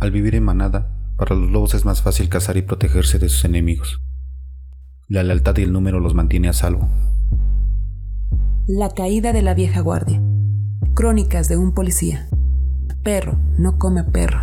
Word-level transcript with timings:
Al 0.00 0.10
vivir 0.12 0.34
en 0.34 0.44
manada, 0.44 0.88
para 1.18 1.36
los 1.36 1.50
lobos 1.50 1.74
es 1.74 1.84
más 1.84 2.00
fácil 2.00 2.30
cazar 2.30 2.56
y 2.56 2.62
protegerse 2.62 3.18
de 3.18 3.28
sus 3.28 3.44
enemigos. 3.44 4.00
La 5.08 5.22
lealtad 5.22 5.58
y 5.58 5.62
el 5.62 5.74
número 5.74 6.00
los 6.00 6.14
mantiene 6.14 6.48
a 6.48 6.54
salvo. 6.54 6.88
La 8.66 8.88
caída 8.88 9.34
de 9.34 9.42
la 9.42 9.52
vieja 9.52 9.80
guardia. 9.80 10.22
Crónicas 10.94 11.48
de 11.48 11.58
un 11.58 11.74
policía. 11.74 12.30
Perro 13.02 13.38
no 13.58 13.78
come 13.78 14.02
perro. 14.04 14.40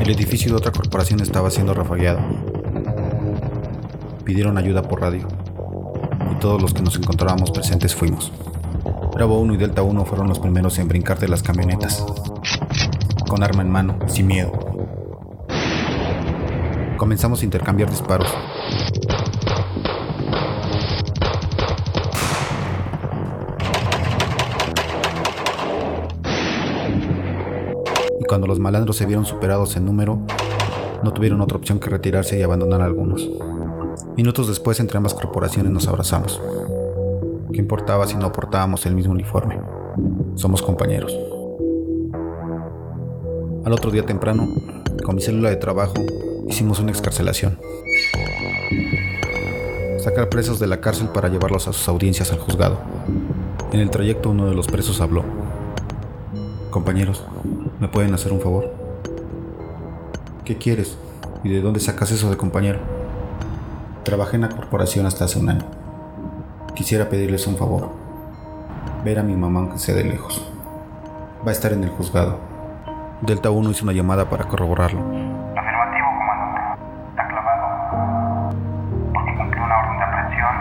El 0.00 0.10
edificio 0.10 0.50
de 0.50 0.56
otra 0.56 0.72
corporación 0.72 1.20
estaba 1.20 1.50
siendo 1.50 1.74
rafagueado. 1.74 2.20
Pidieron 4.24 4.56
ayuda 4.56 4.80
por 4.80 5.02
radio. 5.02 5.28
Y 6.32 6.38
todos 6.38 6.62
los 6.62 6.72
que 6.72 6.80
nos 6.80 6.96
encontrábamos 6.96 7.50
presentes 7.50 7.94
fuimos. 7.94 8.32
Bravo 9.14 9.38
1 9.38 9.54
y 9.54 9.56
Delta 9.56 9.80
1 9.80 10.04
fueron 10.06 10.26
los 10.26 10.40
primeros 10.40 10.76
en 10.80 10.88
brincar 10.88 11.20
de 11.20 11.28
las 11.28 11.40
camionetas. 11.40 12.04
Con 13.28 13.44
arma 13.44 13.62
en 13.62 13.70
mano, 13.70 13.96
sin 14.08 14.26
miedo. 14.26 14.50
Comenzamos 16.96 17.40
a 17.40 17.44
intercambiar 17.44 17.88
disparos. 17.88 18.28
Y 28.18 28.24
cuando 28.24 28.48
los 28.48 28.58
malandros 28.58 28.96
se 28.96 29.06
vieron 29.06 29.26
superados 29.26 29.76
en 29.76 29.84
número, 29.84 30.18
no 31.04 31.12
tuvieron 31.12 31.40
otra 31.40 31.56
opción 31.56 31.78
que 31.78 31.88
retirarse 31.88 32.36
y 32.36 32.42
abandonar 32.42 32.82
a 32.82 32.86
algunos. 32.86 33.30
Minutos 34.16 34.48
después, 34.48 34.80
entre 34.80 34.96
ambas 34.96 35.14
corporaciones 35.14 35.70
nos 35.72 35.86
abrazamos. 35.86 36.40
¿Qué 37.54 37.60
importaba 37.60 38.04
si 38.08 38.16
no 38.16 38.32
portábamos 38.32 38.84
el 38.84 38.96
mismo 38.96 39.12
uniforme? 39.12 39.60
Somos 40.34 40.60
compañeros. 40.60 41.16
Al 43.64 43.72
otro 43.72 43.92
día 43.92 44.04
temprano, 44.04 44.48
con 45.04 45.14
mi 45.14 45.22
célula 45.22 45.50
de 45.50 45.56
trabajo, 45.56 45.94
hicimos 46.48 46.80
una 46.80 46.90
excarcelación. 46.90 47.60
Sacar 50.00 50.30
presos 50.30 50.58
de 50.58 50.66
la 50.66 50.80
cárcel 50.80 51.10
para 51.10 51.28
llevarlos 51.28 51.68
a 51.68 51.72
sus 51.72 51.86
audiencias 51.86 52.32
al 52.32 52.40
juzgado. 52.40 52.80
En 53.70 53.78
el 53.78 53.88
trayecto 53.88 54.30
uno 54.30 54.46
de 54.46 54.54
los 54.56 54.66
presos 54.66 55.00
habló. 55.00 55.22
Compañeros, 56.70 57.22
¿me 57.78 57.86
pueden 57.86 58.14
hacer 58.14 58.32
un 58.32 58.40
favor? 58.40 58.74
¿Qué 60.44 60.58
quieres? 60.58 60.98
¿Y 61.44 61.50
de 61.50 61.60
dónde 61.60 61.78
sacas 61.78 62.10
eso 62.10 62.30
de 62.30 62.36
compañero? 62.36 62.80
Trabajé 64.02 64.34
en 64.34 64.42
la 64.42 64.48
corporación 64.48 65.06
hasta 65.06 65.26
hace 65.26 65.38
un 65.38 65.50
año. 65.50 65.83
Quisiera 66.74 67.08
pedirles 67.08 67.46
un 67.46 67.56
favor. 67.56 67.88
Ver 69.04 69.20
a 69.20 69.22
mi 69.22 69.36
mamá 69.36 69.60
aunque 69.60 69.78
sea 69.78 69.94
de 69.94 70.02
lejos. 70.02 70.44
Va 71.46 71.50
a 71.50 71.52
estar 71.52 71.72
en 71.72 71.84
el 71.84 71.90
juzgado. 71.90 72.40
Delta 73.20 73.50
1 73.50 73.70
hizo 73.70 73.84
una 73.84 73.92
llamada 73.92 74.28
para 74.28 74.42
corroborarlo. 74.48 74.98
Afirmativo, 74.98 76.06
comandante. 76.18 76.60
Está 77.10 77.28
clavado. 77.28 78.50
Porque 79.12 79.36
cumplió 79.36 79.64
una 79.64 79.78
orden 79.78 79.98
de 79.98 80.04
aprehensión, 80.04 80.56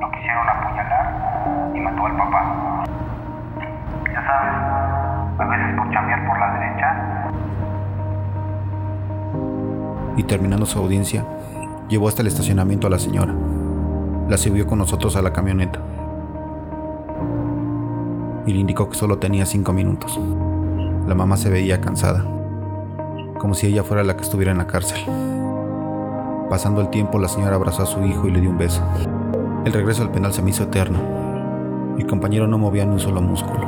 lo 0.00 0.10
quisieron 0.10 0.48
apuñalar 0.48 1.72
y 1.72 1.80
mató 1.82 2.06
al 2.06 2.16
papá. 2.16 2.84
Ya 4.12 4.26
sabes, 4.26 4.54
a 5.38 5.44
veces 5.44 5.76
por 5.76 5.90
chambear 5.92 6.26
por 6.26 6.40
la 6.40 6.52
derecha. 6.58 6.96
Y 10.16 10.24
terminando 10.24 10.66
su 10.66 10.80
audiencia, 10.80 11.24
llevó 11.88 12.08
hasta 12.08 12.22
el 12.22 12.28
estacionamiento 12.28 12.88
a 12.88 12.90
la 12.90 12.98
señora 12.98 13.32
la 14.28 14.36
subió 14.36 14.66
con 14.66 14.78
nosotros 14.78 15.16
a 15.16 15.22
la 15.22 15.32
camioneta 15.32 15.80
y 18.48 18.52
le 18.52 18.60
indicó 18.60 18.88
que 18.88 18.96
solo 18.96 19.18
tenía 19.18 19.44
cinco 19.44 19.72
minutos. 19.72 20.18
La 21.06 21.14
mamá 21.14 21.36
se 21.36 21.50
veía 21.50 21.80
cansada, 21.80 22.24
como 23.38 23.54
si 23.54 23.66
ella 23.66 23.84
fuera 23.84 24.04
la 24.04 24.16
que 24.16 24.22
estuviera 24.22 24.52
en 24.52 24.58
la 24.58 24.66
cárcel. 24.66 24.98
Pasando 26.48 26.80
el 26.80 26.88
tiempo, 26.88 27.18
la 27.18 27.28
señora 27.28 27.56
abrazó 27.56 27.82
a 27.82 27.86
su 27.86 28.02
hijo 28.04 28.26
y 28.26 28.30
le 28.30 28.40
dio 28.40 28.50
un 28.50 28.58
beso. 28.58 28.82
El 29.66 29.72
regreso 29.72 30.02
al 30.02 30.10
penal 30.10 30.32
se 30.32 30.42
me 30.42 30.50
hizo 30.50 30.64
eterno. 30.64 30.98
Mi 31.96 32.04
compañero 32.04 32.46
no 32.46 32.56
movía 32.56 32.86
ni 32.86 32.92
un 32.92 33.00
solo 33.00 33.20
músculo, 33.20 33.66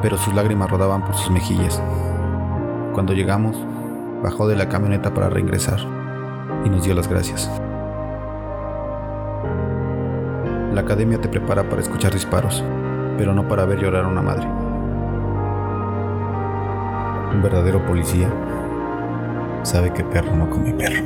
pero 0.00 0.16
sus 0.16 0.34
lágrimas 0.34 0.70
rodaban 0.70 1.04
por 1.04 1.14
sus 1.14 1.30
mejillas. 1.30 1.82
Cuando 2.94 3.12
llegamos, 3.12 3.56
bajó 4.22 4.48
de 4.48 4.56
la 4.56 4.68
camioneta 4.68 5.12
para 5.12 5.28
reingresar 5.28 5.80
y 6.64 6.70
nos 6.70 6.84
dio 6.84 6.94
las 6.94 7.08
gracias. 7.08 7.50
La 10.76 10.82
academia 10.82 11.18
te 11.18 11.30
prepara 11.30 11.66
para 11.66 11.80
escuchar 11.80 12.12
disparos, 12.12 12.62
pero 13.16 13.32
no 13.32 13.48
para 13.48 13.64
ver 13.64 13.80
llorar 13.80 14.04
a 14.04 14.08
una 14.08 14.20
madre. 14.20 14.46
Un 17.34 17.40
verdadero 17.42 17.82
policía 17.86 18.30
sabe 19.62 19.90
que 19.94 20.04
perro 20.04 20.36
no 20.36 20.50
come 20.50 20.74
perro. 20.74 21.02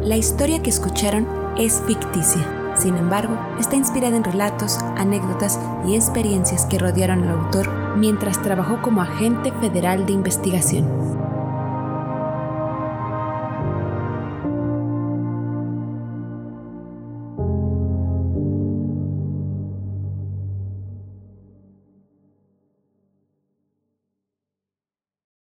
La 0.00 0.16
historia 0.16 0.62
que 0.62 0.70
escucharon 0.70 1.28
es 1.58 1.82
ficticia. 1.86 2.72
Sin 2.78 2.96
embargo, 2.96 3.38
está 3.60 3.76
inspirada 3.76 4.16
en 4.16 4.24
relatos, 4.24 4.78
anécdotas 4.96 5.60
y 5.86 5.96
experiencias 5.96 6.64
que 6.64 6.78
rodearon 6.78 7.24
al 7.24 7.40
autor 7.40 7.68
mientras 7.98 8.40
trabajó 8.40 8.80
como 8.80 9.02
agente 9.02 9.52
federal 9.52 10.06
de 10.06 10.14
investigación. 10.14 11.23